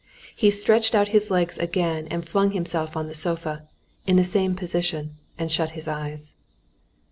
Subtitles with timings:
[0.35, 3.65] He stretched out his legs again and flung himself on the sofa
[4.07, 6.33] in the same position and shut his eyes.